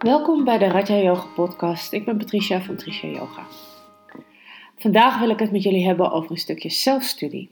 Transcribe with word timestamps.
Welkom 0.00 0.44
bij 0.44 0.58
de 0.58 0.66
Raja 0.66 0.96
Yoga 0.96 1.26
podcast. 1.26 1.92
Ik 1.92 2.04
ben 2.04 2.18
Patricia 2.18 2.62
van 2.62 2.76
Tricia 2.76 3.08
Yoga. 3.08 3.46
Vandaag 4.76 5.18
wil 5.18 5.30
ik 5.30 5.38
het 5.38 5.52
met 5.52 5.62
jullie 5.62 5.86
hebben 5.86 6.10
over 6.12 6.30
een 6.30 6.36
stukje 6.36 6.70
zelfstudie. 6.70 7.50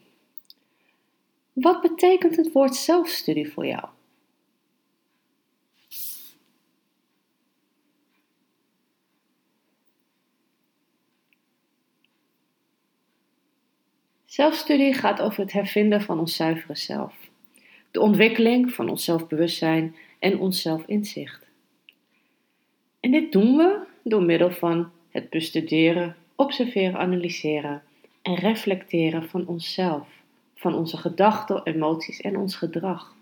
Wat 1.53 1.81
betekent 1.81 2.37
het 2.37 2.53
woord 2.53 2.75
zelfstudie 2.75 3.53
voor 3.53 3.67
jou? 3.67 3.85
Zelfstudie 14.25 14.95
gaat 14.95 15.21
over 15.21 15.41
het 15.41 15.53
hervinden 15.53 16.03
van 16.03 16.19
ons 16.19 16.37
zuivere 16.37 16.77
zelf, 16.77 17.15
de 17.91 18.01
ontwikkeling 18.01 18.73
van 18.73 18.89
ons 18.89 19.05
zelfbewustzijn 19.05 19.97
en 20.19 20.39
ons 20.39 20.63
zelfinzicht. 20.63 21.48
En 23.01 23.11
dit 23.11 23.33
doen 23.33 23.57
we 23.57 23.87
door 24.03 24.23
middel 24.23 24.51
van 24.51 24.91
het 25.09 25.31
bestuderen, 25.31 26.17
observeren, 26.35 26.99
analyseren 26.99 27.83
en 28.23 28.35
reflecteren 28.35 29.29
van 29.29 29.47
onszelf, 29.47 30.09
van 30.55 30.75
onze 30.75 30.97
gedachten, 30.97 31.63
emoties 31.65 32.21
en 32.21 32.37
ons 32.37 32.57
gedrag. 32.57 33.17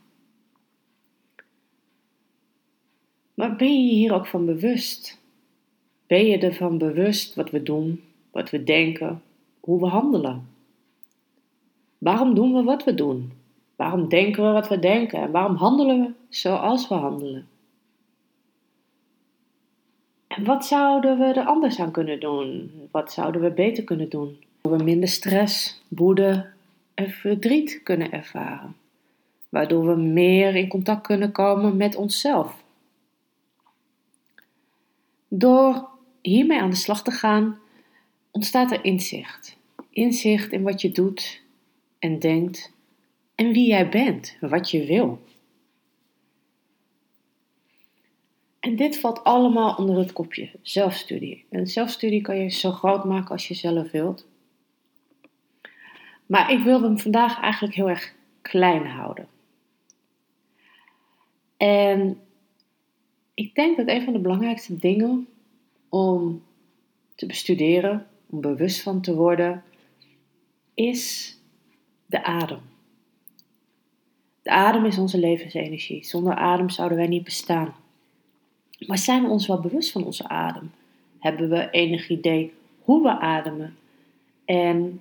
Maar 3.35 3.57
ben 3.57 3.87
je 3.87 3.95
hier 3.95 4.15
ook 4.15 4.27
van 4.27 4.47
bewust? 4.47 5.21
Ben 6.07 6.27
je 6.27 6.39
ervan 6.39 6.79
bewust 6.79 7.35
wat 7.35 7.51
we 7.51 7.63
doen, 7.63 8.05
wat 8.31 8.51
we 8.51 8.65
denken, 8.65 9.23
hoe 9.61 9.81
we 9.81 9.87
handelen? 9.87 10.49
Waarom 11.99 12.35
doen 12.35 12.55
we 12.55 12.63
wat 12.63 12.85
we 12.85 12.95
doen? 12.95 13.33
Waarom 13.77 14.09
denken 14.09 14.45
we 14.45 14.51
wat 14.51 14.69
we 14.69 14.79
denken? 14.79 15.21
En 15.21 15.31
waarom 15.31 15.57
handelen 15.57 16.01
we 16.01 16.13
zoals 16.29 16.89
we 16.89 16.95
handelen? 16.95 17.47
Wat 20.45 20.67
zouden 20.67 21.19
we 21.19 21.25
er 21.25 21.47
anders 21.47 21.81
aan 21.81 21.91
kunnen 21.91 22.21
doen? 22.21 22.71
Wat 22.91 23.13
zouden 23.13 23.41
we 23.41 23.51
beter 23.51 23.85
kunnen 23.85 24.09
doen? 24.09 24.45
Waardoor 24.61 24.79
we 24.79 24.91
minder 24.91 25.09
stress, 25.09 25.83
woede 25.89 26.47
en 26.95 27.11
verdriet 27.11 27.81
kunnen 27.83 28.13
ervaren. 28.13 28.77
Waardoor 29.49 29.87
we 29.87 29.97
meer 30.03 30.55
in 30.55 30.69
contact 30.69 31.07
kunnen 31.07 31.33
komen 31.33 31.77
met 31.77 31.97
onszelf. 31.97 32.65
Door 35.29 35.89
hiermee 36.23 36.61
aan 36.61 36.71
de 36.71 36.77
slag 36.77 37.03
te 37.03 37.11
gaan, 37.11 37.59
ontstaat 38.31 38.73
er 38.73 38.85
inzicht. 38.85 39.57
Inzicht 39.91 40.53
in 40.53 40.63
wat 40.63 40.81
je 40.81 40.93
doet 40.93 41.43
en 41.99 42.19
denkt 42.19 42.75
en 43.35 43.53
wie 43.53 43.67
jij 43.67 43.89
bent, 43.89 44.37
wat 44.41 44.71
je 44.71 44.85
wil. 44.85 45.21
En 48.67 48.77
dit 48.77 48.99
valt 49.01 49.25
allemaal 49.25 49.75
onder 49.75 49.99
het 49.99 50.13
kopje 50.13 50.51
zelfstudie. 50.63 51.45
En 51.51 51.67
zelfstudie 51.67 52.21
kan 52.21 52.37
je 52.37 52.49
zo 52.51 52.71
groot 52.71 53.05
maken 53.05 53.31
als 53.31 53.49
je 53.49 53.55
zelf 53.55 53.91
wilt. 53.91 54.27
Maar 56.27 56.53
ik 56.53 56.63
wil 56.63 56.83
hem 56.83 56.99
vandaag 56.99 57.41
eigenlijk 57.41 57.75
heel 57.75 57.89
erg 57.89 58.15
klein 58.43 58.87
houden. 58.87 59.29
En 61.57 62.21
ik 63.35 63.55
denk 63.55 63.77
dat 63.77 63.89
een 63.89 64.03
van 64.03 64.13
de 64.13 64.19
belangrijkste 64.19 64.77
dingen 64.77 65.29
om 65.89 66.43
te 67.15 67.27
bestuderen, 67.27 68.07
om 68.31 68.41
bewust 68.41 68.83
van 68.83 69.01
te 69.01 69.15
worden, 69.15 69.63
is 70.75 71.37
de 72.07 72.25
adem. 72.25 72.61
De 74.43 74.51
adem 74.51 74.85
is 74.85 74.99
onze 74.99 75.19
levensenergie. 75.19 76.05
Zonder 76.05 76.35
adem 76.35 76.71
zouden 76.71 76.99
wij 76.99 77.07
niet 77.07 77.25
bestaan. 77.25 77.85
Maar 78.79 78.99
zijn 78.99 79.23
we 79.23 79.29
ons 79.29 79.47
wel 79.47 79.61
bewust 79.61 79.93
van 79.93 80.05
onze 80.05 80.29
adem? 80.29 80.71
Hebben 81.19 81.49
we 81.49 81.71
enig 81.71 82.09
idee 82.09 82.53
hoe 82.83 83.03
we 83.03 83.19
ademen? 83.19 83.77
En 84.45 85.01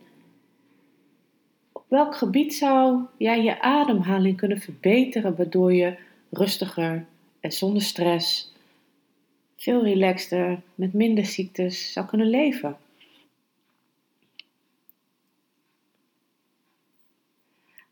op 1.71 1.83
welk 1.87 2.15
gebied 2.15 2.53
zou 2.53 3.01
jij 3.17 3.43
je 3.43 3.61
ademhaling 3.61 4.37
kunnen 4.37 4.59
verbeteren, 4.59 5.35
waardoor 5.35 5.73
je 5.73 5.97
rustiger 6.31 7.05
en 7.39 7.51
zonder 7.51 7.81
stress, 7.81 8.53
veel 9.57 9.83
relaxter, 9.83 10.61
met 10.75 10.93
minder 10.93 11.25
ziektes 11.25 11.93
zou 11.93 12.05
kunnen 12.05 12.29
leven? 12.29 12.77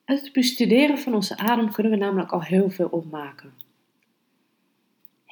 Uit 0.05 0.21
het 0.21 0.33
bestuderen 0.33 0.97
van 0.97 1.13
onze 1.13 1.37
adem 1.37 1.71
kunnen 1.71 1.91
we 1.91 1.97
namelijk 1.97 2.31
al 2.31 2.43
heel 2.43 2.69
veel 2.69 2.87
opmaken. 2.87 3.62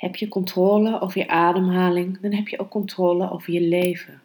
Heb 0.02 0.16
je 0.16 0.28
controle 0.28 1.02
over 1.02 1.18
je 1.18 1.28
ademhaling, 1.28 2.20
dan 2.20 2.34
heb 2.34 2.48
je 2.48 2.60
ook 2.60 2.70
controle 2.70 3.32
over 3.32 3.54
je 3.54 3.62
leven. 3.62 4.22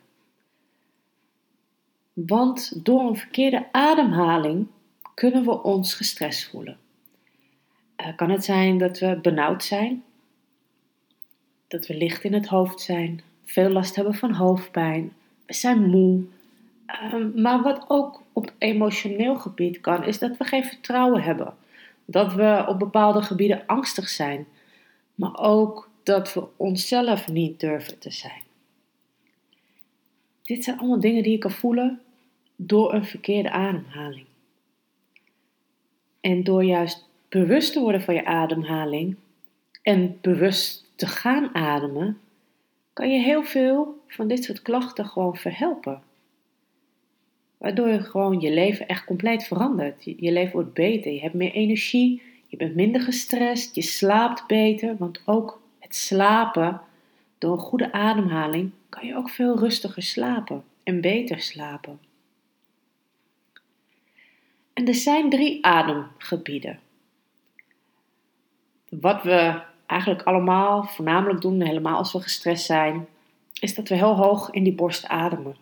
Want 2.12 2.84
door 2.84 3.00
een 3.00 3.16
verkeerde 3.16 3.66
ademhaling 3.72 4.66
kunnen 5.14 5.44
we 5.44 5.62
ons 5.62 5.94
gestrest 5.94 6.48
voelen. 6.48 6.78
Uh, 8.00 8.16
kan 8.16 8.30
het 8.30 8.44
zijn 8.44 8.78
dat 8.78 8.98
we 8.98 9.18
benauwd 9.22 9.64
zijn, 9.64 10.04
dat 11.68 11.86
we 11.86 11.96
licht 11.96 12.24
in 12.24 12.34
het 12.34 12.46
hoofd 12.46 12.80
zijn, 12.80 13.20
veel 13.44 13.70
last 13.70 13.96
hebben 13.96 14.14
van 14.14 14.32
hoofdpijn, 14.32 15.12
we 15.46 15.54
zijn 15.54 15.90
moe. 15.90 16.24
Uh, 16.86 17.42
maar 17.42 17.62
wat 17.62 17.84
ook 17.88 18.22
op 18.32 18.52
emotioneel 18.58 19.36
gebied 19.36 19.80
kan, 19.80 20.04
is 20.04 20.18
dat 20.18 20.36
we 20.36 20.44
geen 20.44 20.64
vertrouwen 20.64 21.22
hebben. 21.22 21.54
Dat 22.04 22.32
we 22.32 22.64
op 22.68 22.78
bepaalde 22.78 23.22
gebieden 23.22 23.62
angstig 23.66 24.08
zijn 24.08 24.46
maar 25.16 25.38
ook 25.38 25.90
dat 26.02 26.34
we 26.34 26.46
onszelf 26.56 27.28
niet 27.28 27.60
durven 27.60 27.98
te 27.98 28.10
zijn. 28.10 28.42
Dit 30.42 30.64
zijn 30.64 30.78
allemaal 30.78 31.00
dingen 31.00 31.22
die 31.22 31.32
je 31.32 31.38
kan 31.38 31.50
voelen 31.50 32.00
door 32.56 32.94
een 32.94 33.04
verkeerde 33.04 33.50
ademhaling. 33.50 34.26
En 36.20 36.44
door 36.44 36.64
juist 36.64 37.08
bewust 37.28 37.72
te 37.72 37.80
worden 37.80 38.00
van 38.00 38.14
je 38.14 38.24
ademhaling 38.24 39.16
en 39.82 40.18
bewust 40.20 40.92
te 40.94 41.06
gaan 41.06 41.54
ademen, 41.54 42.20
kan 42.92 43.10
je 43.10 43.20
heel 43.20 43.44
veel 43.44 44.00
van 44.08 44.28
dit 44.28 44.44
soort 44.44 44.62
klachten 44.62 45.06
gewoon 45.06 45.36
verhelpen. 45.36 46.02
Waardoor 47.58 47.88
je 47.88 48.00
gewoon 48.00 48.40
je 48.40 48.52
leven 48.52 48.88
echt 48.88 49.04
compleet 49.04 49.44
verandert. 49.44 50.04
Je 50.04 50.32
leven 50.32 50.52
wordt 50.52 50.72
beter, 50.72 51.12
je 51.12 51.20
hebt 51.20 51.34
meer 51.34 51.52
energie, 51.52 52.22
je 52.46 52.56
bent 52.56 52.74
minder 52.74 53.00
gestrest, 53.00 53.74
je 53.74 53.82
slaapt 53.82 54.46
beter, 54.46 54.96
want 54.96 55.22
ook 55.24 55.60
het 55.78 55.94
slapen, 55.94 56.80
door 57.38 57.52
een 57.52 57.58
goede 57.58 57.92
ademhaling, 57.92 58.70
kan 58.88 59.06
je 59.06 59.16
ook 59.16 59.30
veel 59.30 59.58
rustiger 59.58 60.02
slapen 60.02 60.64
en 60.82 61.00
beter 61.00 61.40
slapen. 61.40 62.00
En 64.72 64.86
er 64.86 64.94
zijn 64.94 65.30
drie 65.30 65.64
ademgebieden. 65.64 66.80
Wat 68.88 69.22
we 69.22 69.62
eigenlijk 69.86 70.22
allemaal 70.22 70.84
voornamelijk 70.84 71.40
doen, 71.40 71.60
helemaal 71.60 71.96
als 71.96 72.12
we 72.12 72.20
gestrest 72.20 72.64
zijn, 72.64 73.06
is 73.60 73.74
dat 73.74 73.88
we 73.88 73.94
heel 73.94 74.16
hoog 74.16 74.50
in 74.50 74.62
die 74.62 74.74
borst 74.74 75.06
ademen. 75.06 75.56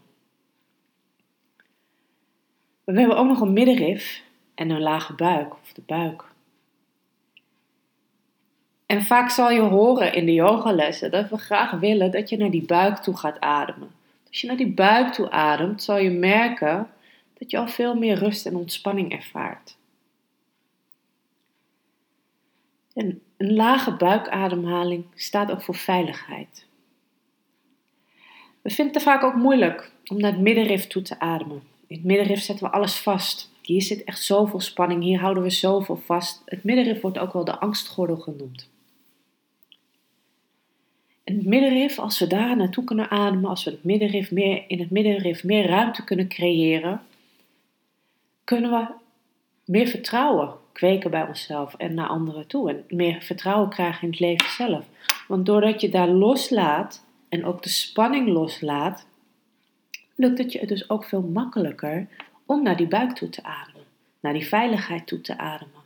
We 2.84 2.98
hebben 2.98 3.16
ook 3.16 3.26
nog 3.26 3.40
een 3.40 3.52
middenrif 3.52 4.22
en 4.54 4.70
een 4.70 4.80
lage 4.80 5.14
buik, 5.14 5.52
of 5.52 5.72
de 5.72 5.82
buik. 5.86 6.32
En 8.86 9.02
vaak 9.02 9.30
zal 9.30 9.50
je 9.50 9.60
horen 9.60 10.12
in 10.12 10.26
de 10.26 10.32
yogalessen 10.32 11.10
dat 11.10 11.28
we 11.28 11.36
graag 11.36 11.70
willen 11.70 12.10
dat 12.10 12.28
je 12.28 12.36
naar 12.36 12.50
die 12.50 12.64
buik 12.66 12.96
toe 12.96 13.16
gaat 13.16 13.40
ademen. 13.40 13.90
Als 14.28 14.40
je 14.40 14.46
naar 14.46 14.56
die 14.56 14.72
buik 14.72 15.12
toe 15.12 15.30
ademt, 15.30 15.82
zal 15.82 15.98
je 15.98 16.10
merken 16.10 16.90
dat 17.38 17.50
je 17.50 17.58
al 17.58 17.68
veel 17.68 17.94
meer 17.94 18.14
rust 18.14 18.46
en 18.46 18.56
ontspanning 18.56 19.12
ervaart. 19.12 19.76
En 22.94 23.20
een 23.36 23.54
lage 23.54 23.92
buikademhaling 23.96 25.04
staat 25.14 25.50
ook 25.50 25.62
voor 25.62 25.74
veiligheid. 25.74 26.66
We 28.62 28.70
vinden 28.70 28.94
het 28.94 29.02
vaak 29.02 29.22
ook 29.22 29.34
moeilijk 29.34 29.90
om 30.06 30.20
naar 30.20 30.32
het 30.32 30.40
middenrif 30.40 30.86
toe 30.86 31.02
te 31.02 31.20
ademen. 31.20 31.62
In 31.86 31.96
het 31.96 32.04
middenrif 32.04 32.40
zetten 32.40 32.66
we 32.66 32.72
alles 32.72 32.96
vast. 32.96 33.52
Hier 33.62 33.82
zit 33.82 34.04
echt 34.04 34.22
zoveel 34.22 34.60
spanning, 34.60 35.02
hier 35.02 35.20
houden 35.20 35.42
we 35.42 35.50
zoveel 35.50 35.96
vast. 35.96 36.42
Het 36.44 36.64
middenrif 36.64 37.00
wordt 37.00 37.18
ook 37.18 37.32
wel 37.32 37.44
de 37.44 37.58
angstgordel 37.58 38.16
genoemd. 38.16 38.72
En 41.24 41.36
het 41.36 41.46
middenrif, 41.46 41.98
als 41.98 42.18
we 42.18 42.26
daar 42.26 42.56
naartoe 42.56 42.84
kunnen 42.84 43.10
ademen, 43.10 43.50
als 43.50 43.64
we 43.64 43.70
het 43.70 43.84
middenrif 43.84 44.30
meer, 44.30 44.64
in 44.68 44.78
het 44.78 44.90
middenrif 44.90 45.44
meer 45.44 45.66
ruimte 45.66 46.04
kunnen 46.04 46.28
creëren, 46.28 47.02
kunnen 48.44 48.70
we 48.70 48.86
meer 49.64 49.86
vertrouwen 49.86 50.54
kweken 50.72 51.10
bij 51.10 51.26
onszelf 51.26 51.74
en 51.74 51.94
naar 51.94 52.08
anderen 52.08 52.46
toe. 52.46 52.70
En 52.70 52.84
meer 52.96 53.22
vertrouwen 53.22 53.68
krijgen 53.68 54.02
in 54.02 54.08
het 54.08 54.20
leven 54.20 54.50
zelf. 54.50 54.84
Want 55.28 55.46
doordat 55.46 55.80
je 55.80 55.88
daar 55.88 56.08
loslaat 56.08 57.04
en 57.28 57.44
ook 57.44 57.62
de 57.62 57.68
spanning 57.68 58.28
loslaat, 58.28 59.06
lukt 60.14 60.38
het 60.38 60.52
je 60.52 60.66
dus 60.66 60.90
ook 60.90 61.04
veel 61.04 61.22
makkelijker 61.22 62.08
om 62.46 62.62
naar 62.62 62.76
die 62.76 62.86
buik 62.86 63.12
toe 63.12 63.28
te 63.28 63.42
ademen, 63.42 63.84
naar 64.20 64.32
die 64.32 64.46
veiligheid 64.46 65.06
toe 65.06 65.20
te 65.20 65.38
ademen. 65.38 65.82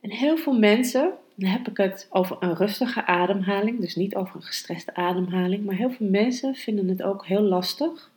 En 0.00 0.10
heel 0.10 0.36
veel 0.36 0.58
mensen 0.58 1.12
Dan 1.40 1.50
heb 1.50 1.68
ik 1.68 1.76
het 1.76 2.06
over 2.10 2.36
een 2.40 2.54
rustige 2.54 3.06
ademhaling, 3.06 3.80
dus 3.80 3.94
niet 3.94 4.14
over 4.14 4.36
een 4.36 4.42
gestreste 4.42 4.94
ademhaling. 4.94 5.64
Maar 5.64 5.74
heel 5.74 5.90
veel 5.90 6.08
mensen 6.08 6.54
vinden 6.54 6.88
het 6.88 7.02
ook 7.02 7.26
heel 7.26 7.42
lastig 7.42 8.10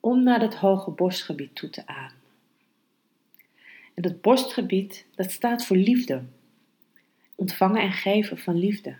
om 0.00 0.22
naar 0.22 0.40
het 0.40 0.54
hoge 0.54 0.90
borstgebied 0.90 1.54
toe 1.54 1.70
te 1.70 1.86
ademen. 1.86 2.22
En 3.94 4.02
dat 4.02 4.20
borstgebied, 4.20 5.06
dat 5.14 5.30
staat 5.30 5.66
voor 5.66 5.76
liefde. 5.76 6.22
Ontvangen 7.34 7.82
en 7.82 7.92
geven 7.92 8.38
van 8.38 8.58
liefde. 8.58 8.90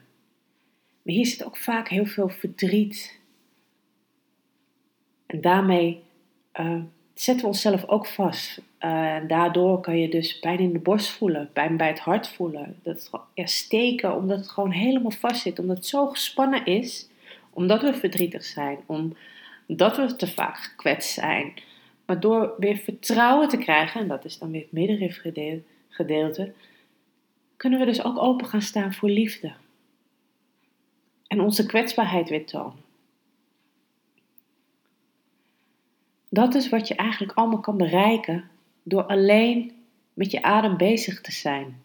Maar 1.03 1.15
hier 1.15 1.27
zit 1.27 1.45
ook 1.45 1.57
vaak 1.57 1.89
heel 1.89 2.07
veel 2.07 2.29
verdriet. 2.29 3.21
En 5.27 5.41
daarmee 5.41 6.03
uh, 6.61 6.83
zetten 7.15 7.45
we 7.45 7.51
onszelf 7.51 7.85
ook 7.85 8.07
vast. 8.07 8.61
Uh, 8.87 9.15
en 9.15 9.27
daardoor 9.27 9.81
kan 9.81 9.99
je 9.99 10.09
dus 10.09 10.39
pijn 10.39 10.59
in 10.59 10.73
de 10.73 10.79
borst 10.79 11.11
voelen, 11.11 11.51
pijn 11.53 11.77
bij 11.77 11.89
het 11.89 11.99
hart 11.99 12.29
voelen. 12.29 12.81
Dat 12.83 13.11
steken, 13.35 14.17
omdat 14.17 14.39
het 14.39 14.49
gewoon 14.49 14.71
helemaal 14.71 15.11
vast 15.11 15.41
zit. 15.41 15.59
Omdat 15.59 15.77
het 15.77 15.87
zo 15.87 16.07
gespannen 16.07 16.67
is, 16.67 17.09
omdat 17.51 17.83
we 17.83 17.95
verdrietig 17.95 18.45
zijn, 18.45 18.79
omdat 18.87 19.97
we 19.97 20.17
te 20.17 20.27
vaak 20.27 20.57
gekwetst 20.59 21.13
zijn. 21.13 21.53
Maar 22.05 22.21
door 22.21 22.55
weer 22.59 22.77
vertrouwen 22.77 23.49
te 23.49 23.57
krijgen, 23.57 24.01
en 24.01 24.09
dat 24.09 24.25
is 24.25 24.39
dan 24.39 24.51
weer 24.51 24.61
het 24.61 24.73
middenrif 24.73 25.23
gedeelte, 25.89 26.53
kunnen 27.57 27.79
we 27.79 27.85
dus 27.85 28.05
ook 28.05 28.19
open 28.19 28.47
gaan 28.47 28.63
staan 28.63 28.95
voor 28.95 29.11
liefde. 29.11 29.53
En 31.27 31.41
onze 31.41 31.67
kwetsbaarheid 31.67 32.29
weer 32.29 32.47
tonen. 32.47 32.85
Dat 36.29 36.55
is 36.55 36.69
wat 36.69 36.89
je 36.89 36.95
eigenlijk 36.95 37.39
allemaal 37.39 37.61
kan 37.61 37.77
bereiken 37.77 38.51
door 38.89 39.03
alleen 39.03 39.73
met 40.15 40.31
je 40.31 40.43
adem 40.43 40.77
bezig 40.77 41.21
te 41.21 41.33
zijn. 41.33 41.81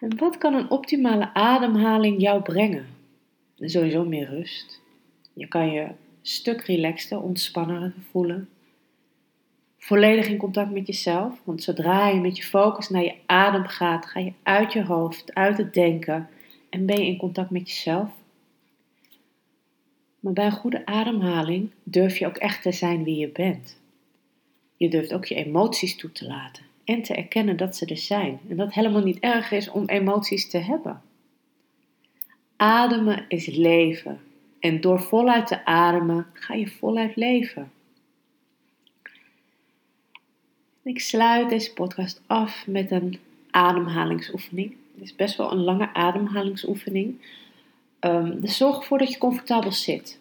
En 0.00 0.18
wat 0.18 0.38
kan 0.38 0.54
een 0.54 0.70
optimale 0.70 1.34
ademhaling 1.34 2.20
jou 2.20 2.42
brengen? 2.42 2.86
Sowieso 3.58 4.04
meer 4.04 4.28
rust. 4.28 4.80
Je 5.32 5.46
kan 5.46 5.72
je 5.72 5.80
een 5.80 5.96
stuk 6.22 6.60
relaxter, 6.60 7.22
ontspanner 7.22 7.94
voelen. 8.10 8.48
Volledig 9.78 10.28
in 10.28 10.36
contact 10.36 10.70
met 10.70 10.86
jezelf. 10.86 11.40
Want 11.44 11.62
zodra 11.62 12.08
je 12.08 12.20
met 12.20 12.36
je 12.36 12.42
focus 12.42 12.88
naar 12.88 13.02
je 13.02 13.14
adem 13.26 13.66
gaat, 13.66 14.06
ga 14.06 14.20
je 14.20 14.32
uit 14.42 14.72
je 14.72 14.84
hoofd, 14.84 15.34
uit 15.34 15.58
het 15.58 15.74
denken 15.74 16.28
en 16.70 16.86
ben 16.86 16.98
je 16.98 17.06
in 17.06 17.18
contact 17.18 17.50
met 17.50 17.68
jezelf. 17.68 18.10
Maar 20.20 20.32
bij 20.32 20.46
een 20.46 20.52
goede 20.52 20.86
ademhaling 20.86 21.70
durf 21.82 22.18
je 22.18 22.26
ook 22.26 22.36
echt 22.36 22.62
te 22.62 22.72
zijn 22.72 23.04
wie 23.04 23.16
je 23.16 23.28
bent. 23.28 23.80
Je 24.82 24.88
durft 24.88 25.12
ook 25.12 25.24
je 25.24 25.34
emoties 25.34 25.96
toe 25.96 26.12
te 26.12 26.26
laten 26.26 26.64
en 26.84 27.02
te 27.02 27.14
erkennen 27.14 27.56
dat 27.56 27.76
ze 27.76 27.86
er 27.86 27.96
zijn. 27.96 28.40
En 28.48 28.56
dat 28.56 28.66
het 28.66 28.74
helemaal 28.74 29.02
niet 29.02 29.18
erg 29.18 29.50
is 29.50 29.70
om 29.70 29.86
emoties 29.86 30.50
te 30.50 30.58
hebben. 30.58 31.02
Ademen 32.56 33.24
is 33.28 33.46
leven. 33.46 34.20
En 34.60 34.80
door 34.80 35.00
voluit 35.00 35.46
te 35.46 35.64
ademen 35.64 36.26
ga 36.32 36.54
je 36.54 36.68
voluit 36.68 37.16
leven. 37.16 37.72
Ik 40.82 41.00
sluit 41.00 41.48
deze 41.48 41.72
podcast 41.72 42.20
af 42.26 42.66
met 42.66 42.90
een 42.90 43.18
ademhalingsoefening. 43.50 44.76
Het 44.94 45.04
is 45.04 45.16
best 45.16 45.36
wel 45.36 45.52
een 45.52 45.64
lange 45.64 45.94
ademhalingsoefening. 45.94 47.14
Um, 48.00 48.40
dus 48.40 48.56
zorg 48.56 48.76
ervoor 48.76 48.98
dat 48.98 49.12
je 49.12 49.18
comfortabel 49.18 49.72
zit. 49.72 50.18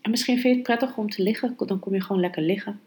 En 0.00 0.10
misschien 0.10 0.38
vind 0.38 0.48
je 0.48 0.54
het 0.54 0.78
prettig 0.78 0.96
om 0.96 1.10
te 1.10 1.22
liggen, 1.22 1.54
dan 1.66 1.78
kom 1.78 1.94
je 1.94 2.00
gewoon 2.00 2.20
lekker 2.20 2.42
liggen. 2.42 2.80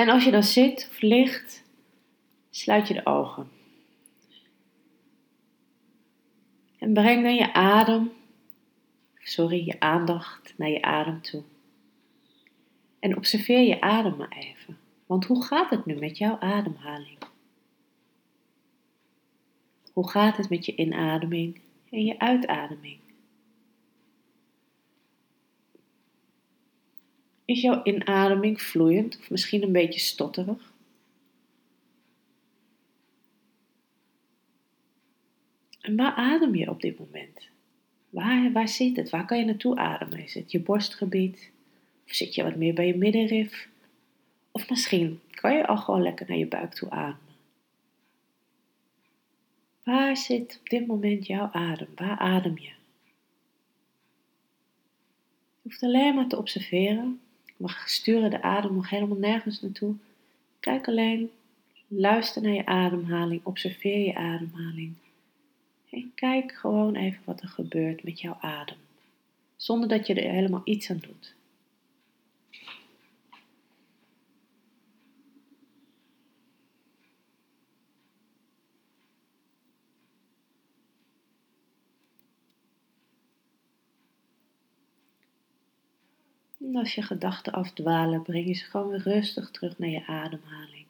En 0.00 0.08
als 0.08 0.24
je 0.24 0.30
dan 0.30 0.42
zit 0.42 0.88
of 0.90 1.00
ligt, 1.00 1.64
sluit 2.50 2.88
je 2.88 2.94
de 2.94 3.06
ogen. 3.06 3.50
En 6.78 6.92
breng 6.92 7.22
dan 7.22 7.34
je 7.34 7.52
adem, 7.52 8.12
sorry, 9.18 9.64
je 9.66 9.80
aandacht 9.80 10.54
naar 10.56 10.68
je 10.68 10.82
adem 10.82 11.22
toe. 11.22 11.42
En 12.98 13.16
observeer 13.16 13.60
je 13.60 13.80
adem 13.80 14.16
maar 14.16 14.36
even. 14.38 14.78
Want 15.06 15.24
hoe 15.24 15.44
gaat 15.44 15.70
het 15.70 15.86
nu 15.86 15.94
met 15.94 16.18
jouw 16.18 16.38
ademhaling? 16.38 17.18
Hoe 19.92 20.10
gaat 20.10 20.36
het 20.36 20.50
met 20.50 20.66
je 20.66 20.76
inademing 20.76 21.60
en 21.90 22.04
je 22.04 22.18
uitademing? 22.18 22.99
Is 27.50 27.60
jouw 27.60 27.80
inademing 27.84 28.62
vloeiend 28.62 29.18
of 29.18 29.30
misschien 29.30 29.62
een 29.62 29.72
beetje 29.72 30.00
stotterig? 30.00 30.72
En 35.80 35.96
waar 35.96 36.12
adem 36.12 36.54
je 36.54 36.70
op 36.70 36.80
dit 36.80 36.98
moment? 36.98 37.48
Waar, 38.10 38.52
waar 38.52 38.68
zit 38.68 38.96
het? 38.96 39.10
Waar 39.10 39.26
kan 39.26 39.38
je 39.38 39.44
naartoe 39.44 39.76
ademen? 39.76 40.18
Is 40.18 40.34
het 40.34 40.50
je 40.50 40.60
borstgebied? 40.60 41.50
Of 42.06 42.14
zit 42.14 42.34
je 42.34 42.42
wat 42.42 42.56
meer 42.56 42.74
bij 42.74 42.86
je 42.86 42.96
middenrif? 42.96 43.68
Of 44.50 44.68
misschien 44.68 45.20
kan 45.30 45.56
je 45.56 45.66
al 45.66 45.76
gewoon 45.76 46.02
lekker 46.02 46.26
naar 46.28 46.38
je 46.38 46.46
buik 46.46 46.74
toe 46.74 46.90
ademen. 46.90 47.36
Waar 49.82 50.16
zit 50.16 50.58
op 50.60 50.68
dit 50.68 50.86
moment 50.86 51.26
jouw 51.26 51.48
adem? 51.52 51.88
Waar 51.94 52.18
adem 52.18 52.58
je? 52.58 52.72
Je 55.62 55.62
hoeft 55.62 55.82
alleen 55.82 56.14
maar 56.14 56.28
te 56.28 56.38
observeren 56.38 57.20
we 57.60 57.72
sturen 57.84 58.30
de 58.30 58.42
adem 58.42 58.74
nog 58.74 58.90
helemaal 58.90 59.16
nergens 59.16 59.60
naartoe. 59.60 59.94
Kijk 60.60 60.88
alleen, 60.88 61.30
luister 61.88 62.42
naar 62.42 62.52
je 62.52 62.66
ademhaling, 62.66 63.40
observeer 63.44 64.06
je 64.06 64.14
ademhaling. 64.14 64.94
En 65.90 66.12
kijk 66.14 66.52
gewoon 66.52 66.94
even 66.94 67.22
wat 67.24 67.40
er 67.40 67.48
gebeurt 67.48 68.02
met 68.02 68.20
jouw 68.20 68.36
adem. 68.40 68.76
Zonder 69.56 69.88
dat 69.88 70.06
je 70.06 70.14
er 70.14 70.32
helemaal 70.32 70.62
iets 70.64 70.90
aan 70.90 70.98
doet. 71.00 71.34
En 86.60 86.76
als 86.76 86.94
je 86.94 87.02
gedachten 87.02 87.52
afdwalen, 87.52 88.22
breng 88.22 88.46
je 88.46 88.54
ze 88.54 88.64
gewoon 88.64 88.88
weer 88.88 89.02
rustig 89.02 89.50
terug 89.50 89.78
naar 89.78 89.88
je 89.88 90.06
ademhaling. 90.06 90.86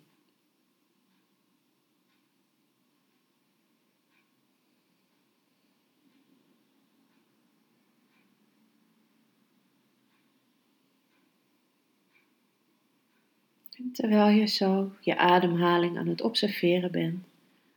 Terwijl 13.93 14.29
je 14.29 14.47
zo 14.47 14.93
je 15.01 15.17
ademhaling 15.17 15.99
aan 15.99 16.09
het 16.09 16.21
observeren 16.21 16.93
bent, 16.93 17.25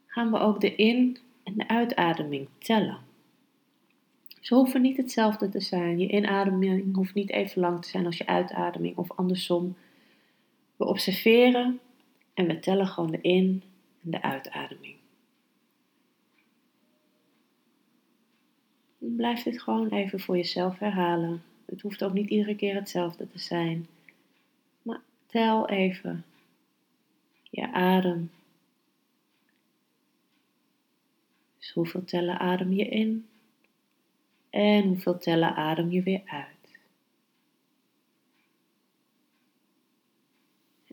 gaan 0.06 0.32
we 0.32 0.38
ook 0.38 0.62
de 0.62 0.76
in- 0.76 1.18
en 1.44 1.54
de 1.58 1.68
uitademing 1.68 2.48
tellen. 2.58 3.13
Ze 4.44 4.56
hoeven 4.56 4.82
niet 4.82 4.98
hetzelfde 4.98 5.50
te 5.50 5.60
zijn. 5.60 6.00
Je 6.00 6.08
inademing 6.08 6.96
hoeft 6.96 7.14
niet 7.14 7.30
even 7.30 7.62
lang 7.62 7.82
te 7.82 7.90
zijn 7.90 8.06
als 8.06 8.18
je 8.18 8.26
uitademing 8.26 8.98
of 8.98 9.12
andersom. 9.12 9.76
We 10.76 10.86
observeren 10.86 11.80
en 12.34 12.48
we 12.48 12.60
tellen 12.60 12.88
gewoon 12.88 13.12
de 13.12 13.22
in- 13.22 13.64
en 14.04 14.12
de 14.12 14.22
uitademing. 14.22 14.96
Blijf 18.98 19.44
dit 19.44 19.62
gewoon 19.62 19.90
even 19.90 20.20
voor 20.20 20.38
jezelf 20.38 20.80
herhalen. 20.80 21.44
Het 21.66 21.82
hoeft 21.82 22.04
ook 22.04 22.14
niet 22.14 22.30
iedere 22.30 22.56
keer 22.56 22.76
hetzelfde 22.76 23.30
te 23.30 23.40
zijn. 23.40 23.88
Maar 24.82 25.02
tel 25.26 25.70
even 25.70 26.26
je 27.50 27.72
adem. 27.72 28.32
Dus 31.60 31.72
hoeveel 31.72 32.04
tellen 32.04 32.40
adem 32.40 32.74
je 32.74 32.86
in? 32.86 33.28
En 34.54 34.84
hoeveel 34.88 35.18
tellen 35.18 35.56
adem 35.56 35.92
je 35.92 36.04
weer 36.04 36.22
uit. 36.26 36.78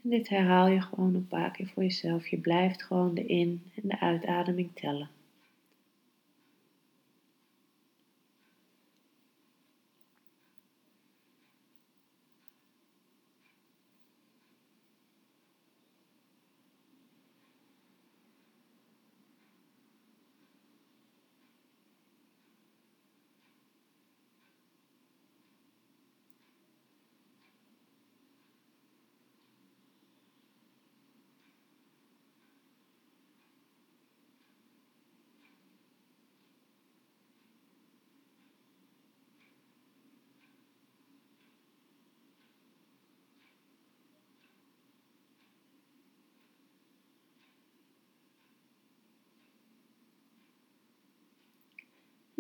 En 0.03 0.11
dit 0.11 0.29
herhaal 0.29 0.69
je 0.69 0.81
gewoon 0.81 1.15
een 1.15 1.27
paar 1.27 1.51
keer 1.51 1.67
voor 1.67 1.83
jezelf. 1.83 2.27
Je 2.27 2.39
blijft 2.39 2.83
gewoon 2.83 3.15
de 3.15 3.27
in- 3.27 3.63
en 3.75 3.89
de 3.89 4.01
uitademing 4.01 4.71
tellen. 4.75 5.09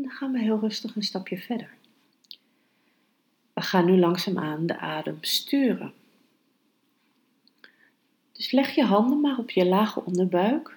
Dan 0.03 0.11
gaan 0.11 0.33
we 0.33 0.39
heel 0.39 0.59
rustig 0.59 0.97
een 0.97 1.03
stapje 1.03 1.39
verder. 1.39 1.71
We 3.53 3.61
gaan 3.61 3.85
nu 3.85 3.99
langzaamaan 3.99 4.67
de 4.67 4.79
adem 4.79 5.19
sturen. 5.21 5.93
Dus 8.33 8.51
leg 8.51 8.75
je 8.75 8.85
handen 8.85 9.21
maar 9.21 9.39
op 9.39 9.51
je 9.51 9.67
lage 9.67 10.05
onderbuik. 10.05 10.77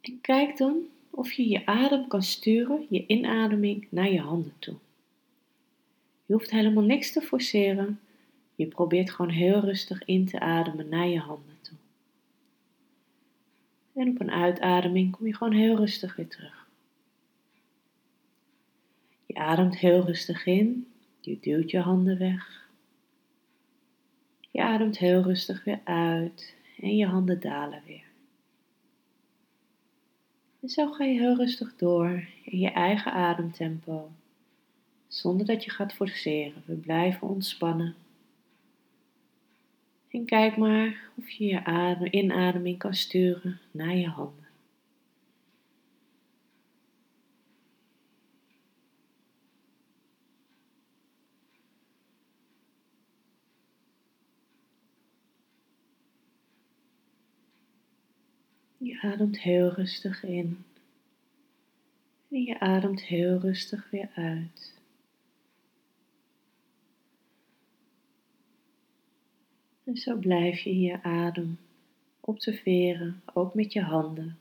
En 0.00 0.20
kijk 0.20 0.56
dan 0.56 0.76
of 1.10 1.32
je 1.32 1.48
je 1.48 1.66
adem 1.66 2.08
kan 2.08 2.22
sturen, 2.22 2.86
je 2.88 3.06
inademing 3.06 3.86
naar 3.90 4.10
je 4.10 4.20
handen 4.20 4.54
toe. 4.58 4.76
Je 6.26 6.32
hoeft 6.32 6.50
helemaal 6.50 6.84
niks 6.84 7.12
te 7.12 7.20
forceren. 7.20 8.00
Je 8.54 8.66
probeert 8.66 9.10
gewoon 9.10 9.30
heel 9.30 9.60
rustig 9.60 10.04
in 10.04 10.26
te 10.26 10.40
ademen 10.40 10.88
naar 10.88 11.08
je 11.08 11.18
handen 11.18 11.58
toe. 11.60 11.76
En 14.00 14.08
op 14.08 14.20
een 14.20 14.30
uitademing 14.30 15.16
kom 15.16 15.26
je 15.26 15.34
gewoon 15.36 15.52
heel 15.52 15.76
rustig 15.76 16.16
weer 16.16 16.28
terug. 16.28 16.68
Je 19.26 19.34
ademt 19.34 19.78
heel 19.78 20.04
rustig 20.04 20.46
in, 20.46 20.86
je 21.20 21.38
duwt 21.40 21.70
je 21.70 21.80
handen 21.80 22.18
weg. 22.18 22.68
Je 24.50 24.62
ademt 24.62 24.98
heel 24.98 25.22
rustig 25.22 25.64
weer 25.64 25.80
uit 25.84 26.54
en 26.78 26.96
je 26.96 27.06
handen 27.06 27.40
dalen 27.40 27.82
weer. 27.86 28.04
En 30.60 30.68
zo 30.68 30.92
ga 30.92 31.04
je 31.04 31.18
heel 31.18 31.36
rustig 31.36 31.76
door 31.76 32.24
in 32.44 32.58
je 32.58 32.70
eigen 32.70 33.12
ademtempo, 33.12 34.10
zonder 35.08 35.46
dat 35.46 35.64
je 35.64 35.70
gaat 35.70 35.92
forceren. 35.92 36.62
We 36.66 36.74
blijven 36.74 37.28
ontspannen. 37.28 37.94
En 40.10 40.24
kijk 40.24 40.56
maar 40.56 41.10
of 41.16 41.30
je 41.30 41.44
je 41.44 41.64
adem, 41.64 42.08
inademing 42.10 42.78
kan 42.78 42.94
sturen 42.94 43.60
naar 43.70 43.96
je 43.96 44.08
handen. 44.08 44.48
Je 58.78 59.00
ademt 59.00 59.40
heel 59.40 59.68
rustig 59.72 60.24
in. 60.24 60.64
En 62.30 62.42
je 62.42 62.60
ademt 62.60 63.02
heel 63.02 63.38
rustig 63.38 63.90
weer 63.90 64.10
uit. 64.14 64.79
En 69.90 69.96
zo 69.96 70.16
blijf 70.16 70.60
je 70.60 70.80
je 70.80 71.02
adem 71.02 71.58
observeren, 72.20 73.22
ook 73.34 73.54
met 73.54 73.72
je 73.72 73.82
handen. 73.82 74.38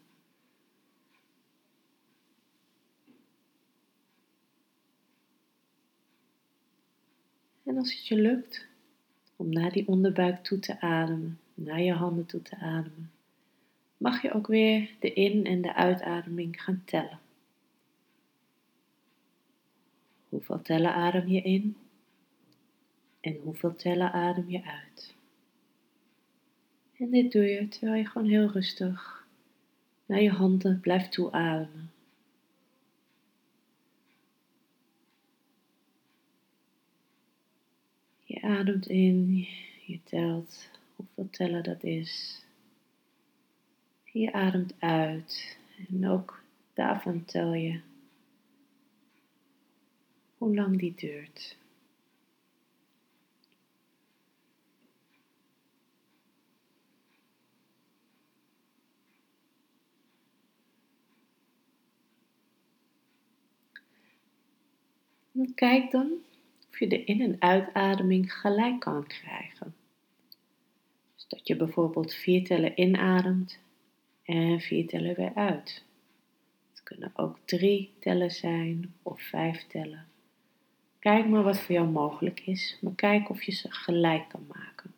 En 7.63 7.77
als 7.77 7.96
het 7.96 8.08
je 8.08 8.15
lukt 8.15 8.68
om 9.36 9.50
naar 9.50 9.72
die 9.72 9.88
onderbuik 9.88 10.44
toe 10.44 10.60
te 10.60 10.82
ademen, 10.82 11.39
naar 11.53 11.82
je 11.82 11.94
handen 11.94 12.25
toe 12.25 12.41
te 12.41 12.56
ademen, 12.56 13.12
mag 13.98 14.22
je 14.22 14.34
ook 14.34 14.48
weer 14.48 14.96
de 15.00 15.13
in- 15.13 15.46
en 15.46 15.62
de 15.62 15.74
uitademing 15.74 16.62
gaan 16.62 16.82
tellen. 16.86 17.20
Hoeveel 20.29 20.62
tellen 20.62 20.94
adem 20.94 21.27
je 21.27 21.41
in 21.41 21.77
en 23.20 23.39
hoeveel 23.44 23.75
tellen 23.75 24.12
adem 24.12 24.50
je 24.50 24.63
uit? 24.63 25.18
En 27.00 27.10
dit 27.10 27.32
doe 27.32 27.44
je 27.44 27.68
terwijl 27.68 27.94
je 27.96 28.06
gewoon 28.06 28.27
heel 28.27 28.48
rustig 28.51 29.27
naar 30.06 30.22
je 30.22 30.29
handen 30.29 30.79
blijft 30.79 31.12
toeademen. 31.12 31.91
Je 38.24 38.41
ademt 38.41 38.88
in, 38.88 39.48
je 39.86 40.00
telt 40.03 40.70
hoeveel 40.96 41.29
tellen 41.29 41.63
dat 41.63 41.84
is. 41.84 42.44
Je 44.03 44.34
ademt 44.34 44.74
uit 44.79 45.58
en 45.89 46.08
ook 46.08 46.44
daarvan 46.74 47.25
tel 47.25 47.53
je 47.53 47.82
hoe 50.38 50.56
lang 50.56 50.79
die 50.79 50.94
duurt. 50.96 51.59
Kijk 65.55 65.91
dan 65.91 66.12
of 66.69 66.79
je 66.79 66.88
de 66.88 67.03
in- 67.03 67.22
en 67.22 67.36
uitademing 67.39 68.34
gelijk 68.34 68.79
kan 68.79 69.08
krijgen. 69.08 69.75
Dus 71.15 71.27
dat 71.27 71.48
je 71.48 71.55
bijvoorbeeld 71.55 72.13
vier 72.13 72.43
tellen 72.43 72.81
inademt 72.81 73.60
en 74.24 74.60
vier 74.60 74.88
tellen 74.88 75.15
weer 75.15 75.34
uit. 75.36 75.84
Het 76.69 76.84
kunnen 76.84 77.12
ook 77.15 77.38
drie 77.46 77.93
tellen 78.00 78.31
zijn 78.31 78.93
of 79.03 79.22
vijf 79.22 79.67
tellen. 79.67 80.08
Kijk 81.00 81.27
maar 81.27 81.43
wat 81.43 81.60
voor 81.60 81.75
jou 81.75 81.88
mogelijk 81.88 82.39
is, 82.39 82.77
maar 82.81 82.96
kijk 82.96 83.29
of 83.29 83.43
je 83.43 83.51
ze 83.51 83.72
gelijk 83.72 84.29
kan 84.29 84.46
maken. 84.48 84.93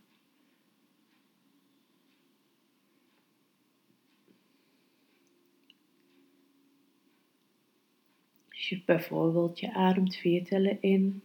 Als 8.50 8.61
je 8.72 8.82
bijvoorbeeld 8.86 9.60
je 9.60 9.74
ademt 9.74 10.16
vier 10.16 10.44
tellen 10.44 10.82
in 10.82 11.22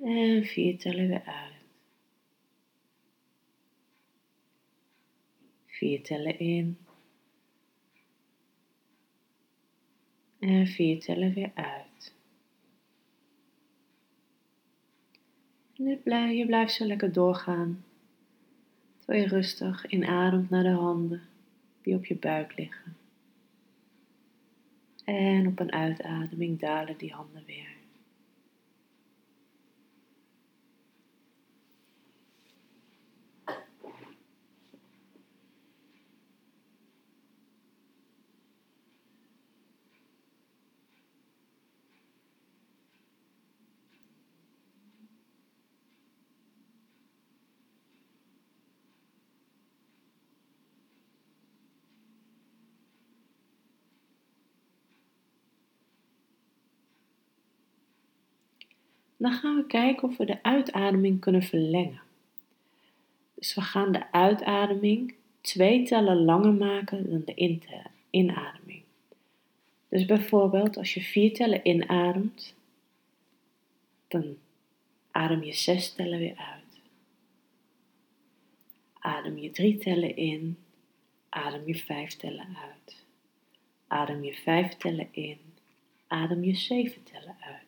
en 0.00 0.44
vier 0.44 0.78
tellen 0.78 1.08
weer 1.08 1.24
uit. 1.24 1.60
Vier 5.66 6.02
tellen 6.02 6.38
in. 6.38 6.78
En 10.38 10.66
vier 10.66 11.00
tellen 11.00 11.34
weer 11.34 11.50
uit. 11.54 12.14
En 16.04 16.36
je 16.36 16.46
blijft 16.46 16.72
zo 16.72 16.86
lekker 16.86 17.12
doorgaan. 17.12 17.84
Terwijl 18.98 19.22
je 19.22 19.28
rustig 19.28 19.86
inademt 19.86 20.50
naar 20.50 20.62
de 20.62 20.70
handen 20.70 21.22
die 21.82 21.94
op 21.94 22.04
je 22.04 22.16
buik 22.16 22.56
liggen. 22.56 23.01
En 25.12 25.46
op 25.46 25.60
een 25.60 25.72
uitademing 25.72 26.60
dalen 26.60 26.98
die 26.98 27.12
handen 27.12 27.42
weer. 27.46 27.71
Dan 59.22 59.32
gaan 59.32 59.56
we 59.56 59.66
kijken 59.66 60.08
of 60.08 60.16
we 60.16 60.24
de 60.24 60.42
uitademing 60.42 61.20
kunnen 61.20 61.42
verlengen. 61.42 62.00
Dus 63.34 63.54
we 63.54 63.60
gaan 63.60 63.92
de 63.92 64.12
uitademing 64.12 65.14
twee 65.40 65.82
tellen 65.82 66.24
langer 66.24 66.52
maken 66.52 67.10
dan 67.10 67.22
de 67.24 67.60
inademing. 68.10 68.82
Dus 69.88 70.04
bijvoorbeeld 70.04 70.76
als 70.76 70.94
je 70.94 71.00
vier 71.00 71.34
tellen 71.34 71.68
inademt, 71.68 72.54
dan 74.08 74.36
adem 75.10 75.42
je 75.42 75.52
zes 75.52 75.92
tellen 75.92 76.18
weer 76.18 76.36
uit. 76.36 76.80
Adem 78.98 79.38
je 79.38 79.50
drie 79.50 79.78
tellen 79.78 80.16
in, 80.16 80.58
adem 81.28 81.66
je 81.66 81.74
vijf 81.74 82.16
tellen 82.16 82.56
uit. 82.56 83.04
Adem 83.86 84.24
je 84.24 84.34
vijf 84.34 84.76
tellen 84.76 85.08
in, 85.10 85.38
adem 86.06 86.44
je 86.44 86.54
zeven 86.54 87.02
tellen 87.02 87.36
uit. 87.40 87.61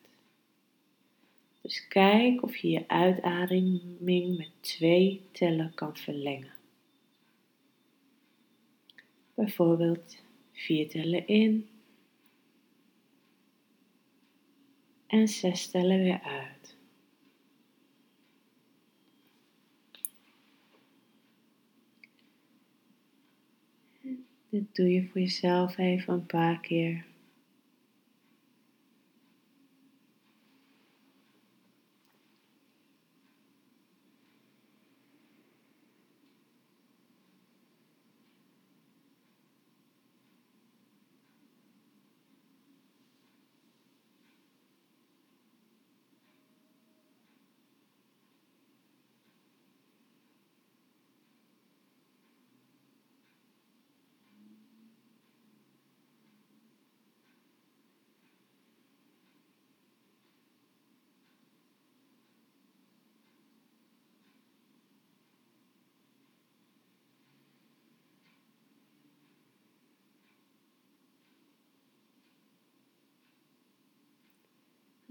Dus 1.65 1.87
kijk 1.87 2.43
of 2.43 2.55
je 2.55 2.69
je 2.69 2.87
uitademing 2.87 4.37
met 4.37 4.49
twee 4.59 5.21
tellen 5.31 5.73
kan 5.73 5.97
verlengen. 5.97 6.53
Bijvoorbeeld 9.33 10.21
vier 10.51 10.89
tellen 10.89 11.27
in 11.27 11.69
en 15.07 15.27
zes 15.27 15.69
tellen 15.71 15.99
weer 15.99 16.21
uit. 16.21 16.77
Dit 24.49 24.75
doe 24.75 24.89
je 24.89 25.07
voor 25.07 25.21
jezelf 25.21 25.77
even 25.77 26.13
een 26.13 26.25
paar 26.25 26.59
keer. 26.59 27.05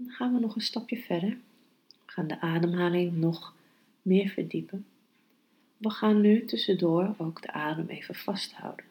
Gaan 0.07 0.33
we 0.33 0.39
nog 0.39 0.55
een 0.55 0.61
stapje 0.61 0.97
verder. 0.97 1.29
We 2.05 2.11
gaan 2.11 2.27
de 2.27 2.41
ademhaling 2.41 3.17
nog 3.17 3.53
meer 4.01 4.29
verdiepen. 4.29 4.85
We 5.77 5.89
gaan 5.89 6.21
nu 6.21 6.45
tussendoor 6.45 7.15
ook 7.17 7.41
de 7.41 7.51
adem 7.51 7.87
even 7.87 8.15
vasthouden. 8.15 8.85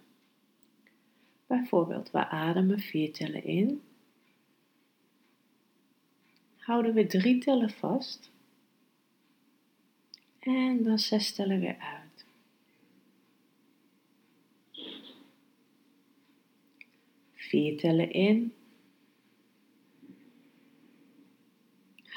Bijvoorbeeld, 1.46 2.10
we 2.10 2.28
ademen 2.28 2.80
vier 2.80 3.12
tellen 3.12 3.44
in. 3.44 3.82
Houden 6.56 6.94
we 6.94 7.06
drie 7.06 7.38
tellen 7.38 7.70
vast. 7.70 8.30
En 10.38 10.82
dan 10.82 10.98
zes 10.98 11.32
tellen 11.32 11.60
weer 11.60 11.76
uit. 11.78 12.24
Vier 17.34 17.78
tellen 17.78 18.12
in. 18.12 18.52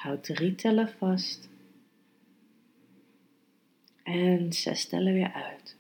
Houd 0.08 0.24
drie 0.24 0.56
tellen 0.56 0.90
vast. 0.90 1.50
En 4.04 4.54
zes 4.54 4.88
tellen 4.88 5.14
weer 5.14 5.34
uit. 5.34 5.76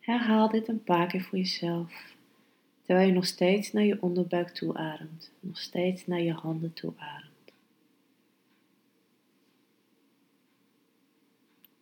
Herhaal 0.00 0.48
dit 0.48 0.68
een 0.68 0.84
paar 0.84 1.06
keer 1.06 1.20
voor 1.22 1.38
jezelf, 1.38 2.14
terwijl 2.82 3.06
je 3.06 3.14
nog 3.14 3.26
steeds 3.26 3.72
naar 3.72 3.84
je 3.84 4.02
onderbuik 4.02 4.48
toe 4.48 4.76
ademt, 4.76 5.32
nog 5.40 5.58
steeds 5.58 6.06
naar 6.06 6.20
je 6.20 6.32
handen 6.32 6.72
toe 6.72 6.92
ademt. 6.96 7.52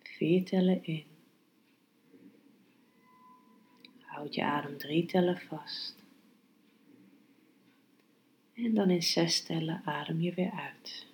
Vier 0.02 0.44
tellen 0.44 0.84
in. 0.84 1.04
Houd 4.00 4.34
je 4.34 4.44
adem 4.44 4.78
drie 4.78 5.06
tellen 5.06 5.38
vast. 5.38 6.06
En 8.64 8.74
dan 8.74 8.90
in 8.90 9.02
zes 9.02 9.42
tellen 9.42 9.82
adem 9.84 10.20
je 10.20 10.34
weer 10.34 10.50
uit. 10.50 11.06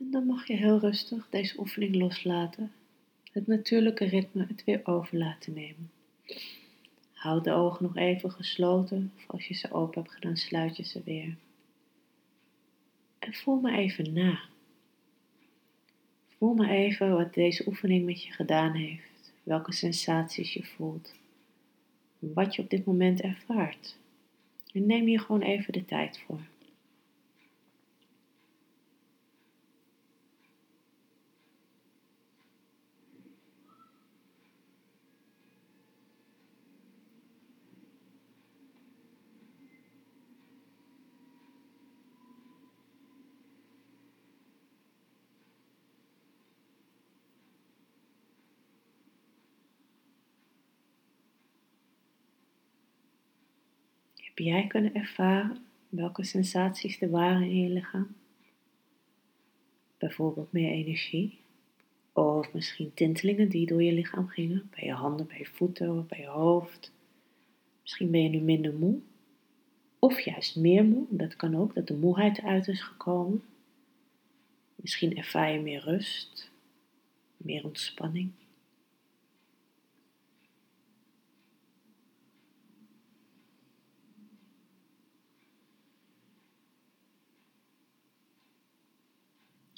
En 0.00 0.10
dan 0.10 0.26
mag 0.26 0.46
je 0.46 0.56
heel 0.56 0.78
rustig 0.78 1.26
deze 1.30 1.58
oefening 1.58 1.94
loslaten. 1.94 2.72
Het 3.32 3.46
natuurlijke 3.46 4.04
ritme 4.04 4.46
het 4.46 4.64
weer 4.64 4.80
over 4.84 5.18
laten 5.18 5.52
nemen. 5.52 5.90
Houd 7.12 7.44
de 7.44 7.52
ogen 7.52 7.82
nog 7.82 7.96
even 7.96 8.30
gesloten, 8.30 9.12
of 9.16 9.24
als 9.26 9.48
je 9.48 9.54
ze 9.54 9.72
open 9.72 10.02
hebt 10.02 10.14
gedaan, 10.14 10.36
sluit 10.36 10.76
je 10.76 10.84
ze 10.84 11.02
weer. 11.04 11.36
En 13.18 13.34
voel 13.34 13.60
maar 13.60 13.74
even 13.74 14.12
na. 14.12 14.40
Voel 16.28 16.54
maar 16.54 16.70
even 16.70 17.16
wat 17.16 17.34
deze 17.34 17.66
oefening 17.66 18.04
met 18.04 18.22
je 18.22 18.32
gedaan 18.32 18.72
heeft, 18.72 19.32
welke 19.42 19.72
sensaties 19.72 20.52
je 20.52 20.64
voelt, 20.64 21.14
wat 22.18 22.54
je 22.54 22.62
op 22.62 22.70
dit 22.70 22.84
moment 22.84 23.20
ervaart. 23.20 23.96
En 24.72 24.86
neem 24.86 25.06
hier 25.06 25.20
gewoon 25.20 25.42
even 25.42 25.72
de 25.72 25.84
tijd 25.84 26.22
voor. 26.26 26.40
Jij 54.44 54.66
kunnen 54.66 54.94
ervaren 54.94 55.56
welke 55.88 56.24
sensaties 56.24 57.00
er 57.00 57.10
waren 57.10 57.42
in 57.42 57.60
je 57.60 57.68
lichaam? 57.68 58.14
Bijvoorbeeld 59.98 60.52
meer 60.52 60.70
energie, 60.70 61.38
of 62.12 62.52
misschien 62.52 62.94
tintelingen 62.94 63.48
die 63.48 63.66
door 63.66 63.82
je 63.82 63.92
lichaam 63.92 64.28
gingen, 64.28 64.70
bij 64.70 64.84
je 64.84 64.92
handen, 64.92 65.26
bij 65.26 65.38
je 65.38 65.46
voeten 65.46 66.06
bij 66.06 66.20
je 66.20 66.26
hoofd. 66.26 66.92
Misschien 67.80 68.10
ben 68.10 68.22
je 68.22 68.28
nu 68.28 68.40
minder 68.40 68.74
moe, 68.74 68.98
of 69.98 70.20
juist 70.20 70.56
meer 70.56 70.84
moe, 70.84 71.06
dat 71.08 71.36
kan 71.36 71.56
ook, 71.56 71.74
dat 71.74 71.86
de 71.86 71.96
moeheid 71.96 72.38
eruit 72.38 72.68
is 72.68 72.82
gekomen. 72.82 73.42
Misschien 74.74 75.16
ervaar 75.16 75.52
je 75.52 75.60
meer 75.60 75.80
rust, 75.80 76.50
meer 77.36 77.64
ontspanning. 77.64 78.30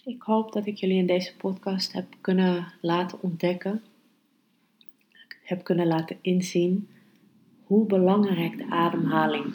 Ik 0.04 0.22
hoop 0.22 0.52
dat 0.52 0.66
ik 0.66 0.76
jullie 0.76 0.96
in 0.96 1.06
deze 1.06 1.36
podcast 1.36 1.92
heb 1.92 2.06
kunnen 2.20 2.72
laten 2.80 3.22
ontdekken, 3.22 3.82
heb 5.42 5.64
kunnen 5.64 5.86
laten 5.86 6.18
inzien 6.20 6.88
hoe 7.64 7.86
belangrijk 7.86 8.56
de 8.56 8.66
ademhaling 8.70 9.54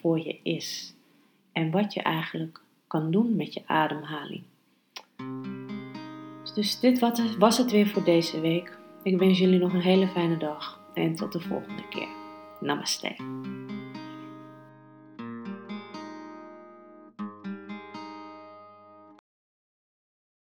voor 0.00 0.18
je 0.18 0.38
is 0.42 0.94
en 1.52 1.70
wat 1.70 1.94
je 1.94 2.02
eigenlijk 2.02 2.60
kan 2.86 3.10
doen 3.10 3.36
met 3.36 3.54
je 3.54 3.62
ademhaling. 3.66 4.42
Dus 6.54 6.80
dit 6.80 6.98
was 7.38 7.58
het 7.58 7.70
weer 7.70 7.86
voor 7.86 8.04
deze 8.04 8.40
week. 8.40 8.78
Ik 9.02 9.18
wens 9.18 9.38
jullie 9.38 9.58
nog 9.58 9.72
een 9.72 9.80
hele 9.80 10.08
fijne 10.08 10.36
dag 10.36 10.80
en 10.94 11.14
tot 11.14 11.32
de 11.32 11.40
volgende 11.40 11.88
keer. 11.88 12.08
Namaste. 12.60 13.14